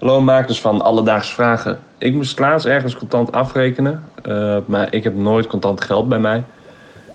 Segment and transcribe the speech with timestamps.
[0.00, 1.78] Hallo makers van Alledaagse Vragen.
[1.98, 6.44] Ik moest laatst ergens contant afrekenen, uh, maar ik heb nooit contant geld bij mij.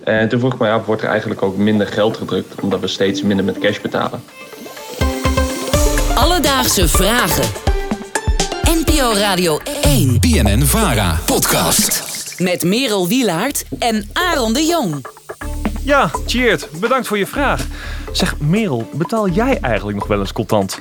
[0.04, 2.86] En toen vroeg ik mij af, wordt er eigenlijk ook minder geld gedrukt omdat we
[2.86, 4.22] steeds minder met cash betalen?
[6.14, 7.44] Alledaagse Vragen.
[8.62, 10.20] NPO Radio 1.
[10.20, 11.18] BNN Vara.
[11.24, 12.34] Podcast.
[12.38, 15.06] Met Merel Wielaert en Aaron de Jong.
[15.84, 16.70] Ja, cheers.
[16.70, 17.66] Bedankt voor je vraag.
[18.12, 20.80] Zeg, Merel, betaal jij eigenlijk nog wel eens contant?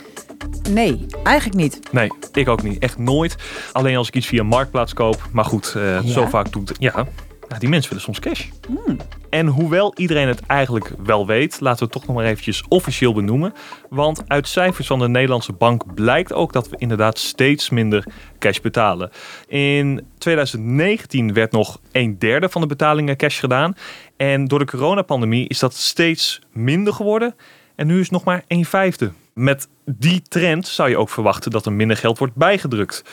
[0.69, 1.79] Nee, eigenlijk niet.
[1.91, 2.79] Nee, ik ook niet.
[2.79, 3.35] Echt nooit.
[3.71, 5.27] Alleen als ik iets via Marktplaats koop.
[5.31, 6.77] Maar goed, uh, zo vaak doet het.
[6.79, 7.05] Ja,
[7.49, 8.45] ja, die mensen willen soms cash.
[8.67, 8.97] Hmm.
[9.29, 13.13] En hoewel iedereen het eigenlijk wel weet, laten we het toch nog maar eventjes officieel
[13.13, 13.53] benoemen.
[13.89, 18.05] Want uit cijfers van de Nederlandse bank blijkt ook dat we inderdaad steeds minder
[18.39, 19.11] cash betalen.
[19.47, 23.75] In 2019 werd nog een derde van de betalingen cash gedaan.
[24.17, 27.35] En door de coronapandemie is dat steeds minder geworden.
[27.75, 29.11] En nu is het nog maar een vijfde.
[29.33, 33.03] Met die trend zou je ook verwachten dat er minder geld wordt bijgedrukt.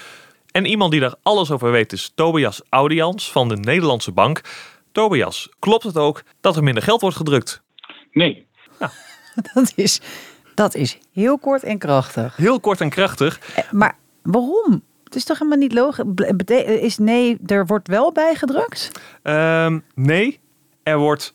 [0.50, 4.40] En iemand die daar alles over weet is Tobias Audians van de Nederlandse Bank.
[4.92, 7.62] Tobias, klopt het ook dat er minder geld wordt gedrukt?
[8.12, 8.46] Nee.
[9.54, 10.00] Dat, is,
[10.54, 12.36] dat is heel kort en krachtig.
[12.36, 13.40] Heel kort en krachtig.
[13.54, 14.82] Eh, Maar waarom?
[15.04, 16.04] Het is toch helemaal niet logisch?
[16.80, 18.90] Is nee, er wordt wel bijgedrukt?
[19.22, 20.40] Ehm, nee,
[20.82, 21.34] er wordt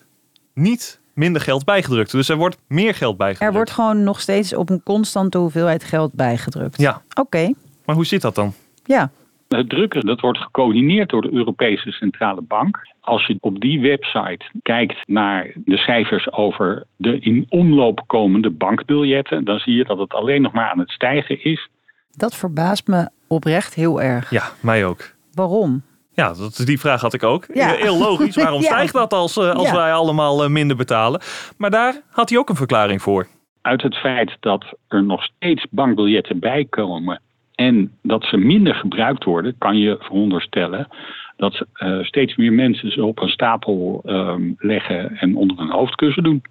[0.54, 2.12] niet minder geld bijgedrukt.
[2.12, 3.50] Dus er wordt meer geld bijgedrukt.
[3.52, 6.82] Er wordt gewoon nog steeds op een constante hoeveelheid geld bijgedrukt.
[6.82, 7.54] Ja, Oké,
[7.86, 8.54] maar hoe zit dat dan?
[8.86, 9.12] ja.
[9.48, 12.80] Het drukken dat wordt gecoördineerd door de Europese Centrale Bank.
[13.00, 19.44] Als je op die website kijkt naar de cijfers over de in omloop komende bankbiljetten,
[19.46, 21.70] dan zie je dat het alleen nog maar aan het stijgen is.
[22.12, 24.30] Dat verbaast me oprecht heel erg.
[24.30, 25.16] Ja, mij ook.
[25.34, 25.82] Waarom?
[26.22, 27.46] Ja, dat, die vraag had ik ook.
[27.54, 27.68] Ja.
[27.74, 28.36] Heel logisch.
[28.36, 28.68] Waarom Ja.
[28.68, 29.76] stijgt dat als, eh, als Ja.
[29.76, 31.22] wij allemaal eh, minder betalen?
[31.58, 33.28] Maar daar had hij ook een verklaring voor.
[33.62, 37.22] Uit het feit dat er nog steeds bankbiljetten bijkomen
[37.56, 40.88] en dat ze minder gebruikt worden, kan je veronderstellen
[41.36, 46.24] dat eh, steeds meer mensen ze op een stapel ehm, leggen en onder een hoofdkussen
[46.24, 46.42] doen.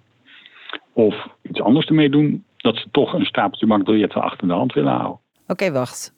[0.93, 1.15] Of
[1.49, 5.19] iets anders ermee doen, dat ze toch een stapeltje bankbiljetten achter de hand willen houden.
[5.47, 6.13] Oké, wacht.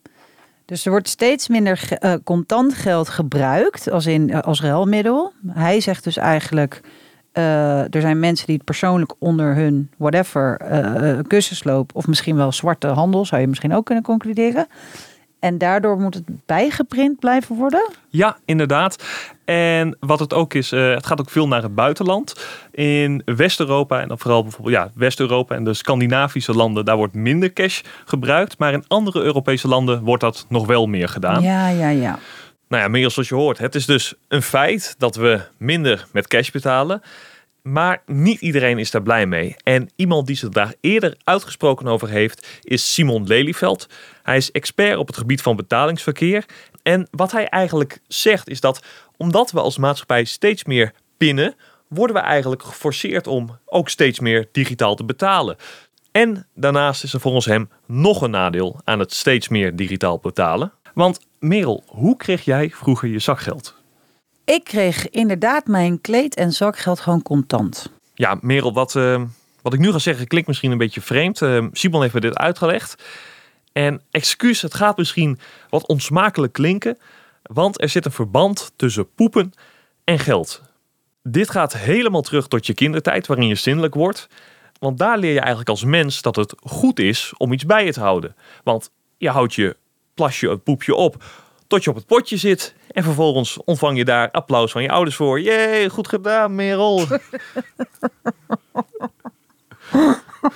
[0.69, 5.33] Dus er wordt steeds minder eh, contant geld gebruikt als, in, eh, als ruilmiddel.
[5.47, 6.81] Hij zegt dus eigenlijk,
[7.31, 10.57] eh, er zijn mensen die het persoonlijk onder hun whatever
[11.27, 14.67] kussensloop of misschien wel zwarte handel, zou je misschien ook kunnen concluderen.
[15.39, 17.89] En daardoor moet het bijgeprint blijven worden.
[18.09, 19.03] Ja, inderdaad.
[19.45, 22.35] En wat het ook is, eh, het gaat ook veel naar het buitenland.
[22.71, 27.53] In West-Europa en dan vooral bijvoorbeeld ja, West-Europa en de Scandinavische landen, daar wordt minder
[27.53, 28.57] cash gebruikt.
[28.57, 31.41] Maar in andere Europese landen wordt dat nog wel meer gedaan.
[31.41, 32.19] Ja, ja, ja.
[32.67, 33.57] Nou ja, meer zoals je hoort.
[33.57, 37.01] Het is dus een feit dat we minder met cash betalen.
[37.61, 39.55] Maar niet iedereen is daar blij mee.
[39.63, 43.87] En iemand die zich daar eerder uitgesproken over heeft, is Simon Lelyveld.
[44.23, 46.45] Hij is expert op het gebied van betalingsverkeer.
[46.83, 48.83] En wat hij eigenlijk zegt is dat
[49.17, 51.55] omdat we als maatschappij steeds meer pinnen,
[51.87, 55.55] worden we eigenlijk geforceerd om ook steeds meer digitaal te betalen.
[56.11, 60.73] En daarnaast is er volgens hem nog een nadeel aan het steeds meer digitaal betalen.
[60.93, 63.78] Want Merel, hoe kreeg jij vroeger je zakgeld?
[64.49, 67.91] Ik kreeg inderdaad mijn kleed- en zakgeld gewoon contant.
[68.13, 69.23] Ja, Merel, wat, eh,
[69.61, 71.41] wat ik nu ga zeggen klinkt misschien een beetje vreemd.
[71.41, 73.03] Eh, Simon heeft me dit uitgelegd.
[73.71, 75.39] En excuus, het gaat misschien
[75.69, 76.97] wat onsmakelijk klinken,
[77.43, 79.53] want er zit een verband tussen poepen
[80.03, 80.61] en geld.
[81.23, 84.27] Dit gaat helemaal terug tot je kindertijd, waarin je zindelijk wordt.
[84.79, 87.93] Want daar leer je eigenlijk als mens dat het goed is om iets bij je
[87.93, 88.35] te houden.
[88.63, 89.75] Want je houdt je
[90.13, 91.23] plasje, het poepje op
[91.67, 92.77] tot je op het potje zit.
[92.91, 95.41] En vervolgens ontvang je daar applaus van je ouders voor.
[95.41, 97.05] Jee, goed gedaan, Merel.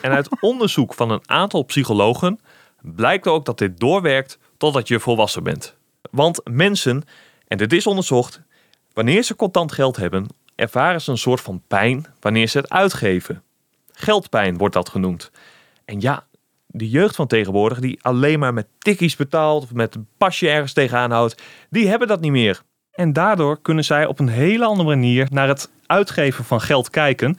[0.01, 2.39] En uit onderzoek van een aantal psychologen
[2.81, 5.75] blijkt ook dat dit doorwerkt totdat je volwassen bent.
[6.11, 7.03] Want mensen,
[7.47, 8.41] en dit is onderzocht,
[8.94, 13.44] wanneer ze contant geld hebben, ervaren ze een soort van pijn wanneer ze het uitgeven.
[13.91, 15.31] Geldpijn wordt dat genoemd.
[15.85, 16.25] En ja,
[16.75, 20.74] de jeugd van tegenwoordig die alleen maar met tikkies betaalt of met een pasje ergens
[20.74, 22.62] tegenaan houdt, die hebben dat niet meer.
[22.92, 27.38] En daardoor kunnen zij op een hele andere manier naar het uitgeven van geld kijken.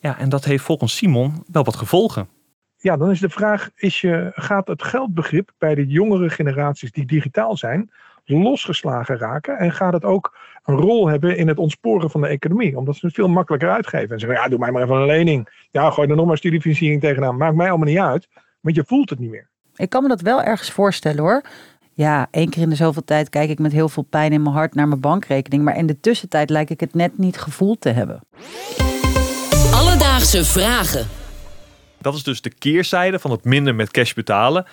[0.00, 2.28] Ja, en dat heeft volgens Simon wel wat gevolgen.
[2.76, 7.06] Ja, dan is de vraag: is je, gaat het geldbegrip bij de jongere generaties die
[7.06, 7.90] digitaal zijn
[8.24, 9.58] losgeslagen raken?
[9.58, 12.76] En gaat het ook een rol hebben in het ontsporen van de economie?
[12.76, 14.10] Omdat ze het veel makkelijker uitgeven.
[14.10, 15.66] En zeggen: ja, doe mij maar even een lening.
[15.70, 17.36] Ja, gooi er nog maar studiefinanciering tegenaan.
[17.36, 18.28] Maakt mij allemaal niet uit.
[18.66, 19.48] Want je voelt het niet meer.
[19.76, 21.42] Ik kan me dat wel ergens voorstellen hoor.
[21.92, 24.54] Ja, één keer in de zoveel tijd kijk ik met heel veel pijn in mijn
[24.54, 25.62] hart naar mijn bankrekening.
[25.64, 28.20] Maar in de tussentijd lijkt ik het net niet gevoeld te hebben.
[29.72, 31.06] Alledaagse Vragen.
[31.98, 34.66] Dat is dus de keerzijde van het minder met cash betalen.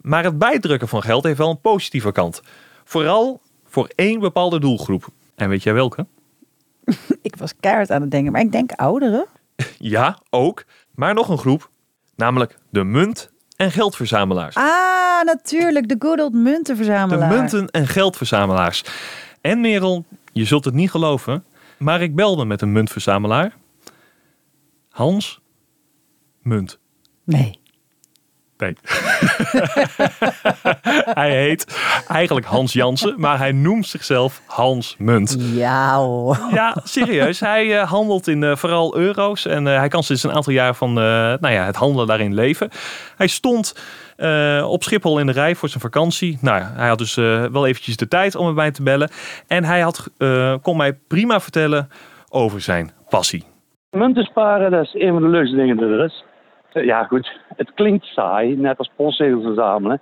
[0.00, 2.42] Maar het bijdrukken van geld heeft wel een positieve kant.
[2.84, 5.08] Vooral voor één bepaalde doelgroep.
[5.34, 6.06] En weet jij welke?
[7.22, 9.26] Ik was keihard aan het denken, maar ik denk ouderen.
[9.78, 10.64] Ja, ook.
[10.94, 11.70] Maar nog een groep.
[12.16, 14.54] Namelijk de munt- en geldverzamelaars.
[14.54, 17.28] Ah, natuurlijk, de good old De muntenverzamelaar.
[17.32, 18.84] munten- en geldverzamelaars.
[19.40, 21.44] En Merel, je zult het niet geloven,
[21.78, 23.56] maar ik belde met een muntverzamelaar.
[24.90, 25.40] Hans
[26.42, 26.78] Munt.
[27.24, 27.60] Nee.
[28.58, 28.76] Nee.
[31.20, 35.36] hij heet eigenlijk Hans Jansen, maar hij noemt zichzelf Hans Munt.
[35.40, 36.38] Ja hoor.
[36.52, 37.40] Ja, serieus.
[37.40, 40.74] Hij eh, handelt in eh, vooral euro's en eh, hij kan sinds een aantal jaar
[40.74, 41.04] van eh,
[41.40, 42.70] nou ja, het handelen daarin leven.
[43.16, 43.74] Hij stond
[44.16, 46.38] eh, op Schiphol in de rij voor zijn vakantie.
[46.40, 49.10] Nou, ja, hij had dus eh, wel eventjes de tijd om erbij te bellen.
[49.46, 51.88] En hij had, eh, kon mij prima vertellen
[52.28, 53.44] over zijn passie.
[53.90, 56.24] Munten sparen, dat is een van de leukste dingen die er is.
[56.76, 60.00] Eh, Ja, goed, het klinkt saai, net als postzegels verzamelen.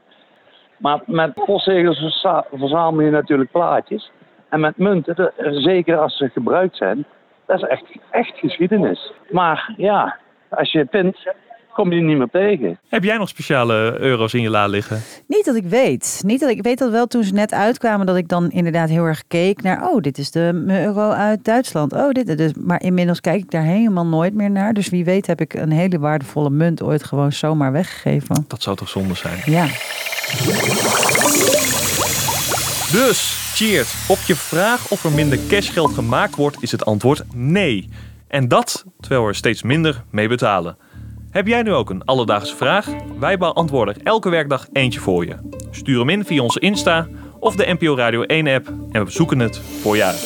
[0.77, 4.11] Maar met postzegels verza- verzamel je natuurlijk plaatjes.
[4.49, 5.33] En met munten,
[5.63, 7.05] zeker als ze gebruikt zijn,
[7.47, 9.13] dat is echt, echt geschiedenis.
[9.31, 10.17] Maar ja,
[10.49, 11.29] als je vindt,
[11.75, 12.79] kom je niet meer tegen.
[12.89, 15.03] Heb jij nog speciale euro's in je la liggen?
[15.27, 16.23] Niet dat ik weet.
[16.27, 18.89] Niet dat ik, ik weet dat wel toen ze net uitkwamen dat ik dan inderdaad
[18.89, 21.93] heel erg keek naar oh dit is de euro uit Duitsland.
[21.93, 24.73] Oh dit dus, maar inmiddels kijk ik daar helemaal nooit meer naar.
[24.73, 28.45] Dus wie weet heb ik een hele waardevolle munt ooit gewoon zomaar weggegeven.
[28.49, 29.43] Dat zou toch zonde zijn?
[29.45, 29.67] Ja.
[32.93, 34.09] Dus, cheers.
[34.09, 37.89] Op je vraag of er minder cashgeld gemaakt wordt, is het antwoord nee.
[38.29, 40.77] En dat terwijl we er steeds minder mee betalen.
[41.35, 42.87] Heb jij nu ook een alledaagse vraag?
[43.19, 45.37] Wij beantwoorden er elke werkdag eentje voor je.
[45.71, 47.09] Stuur hem in via onze Insta
[47.39, 50.21] of de NPO Radio 1 app en we zoeken het voor uit.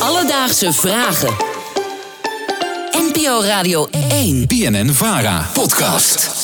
[0.00, 1.34] Alledaagse vragen.
[3.08, 4.46] NPO Radio 1.
[4.46, 6.41] BNN Vara podcast.